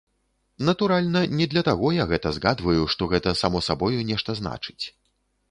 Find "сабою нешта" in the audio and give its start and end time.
3.69-4.31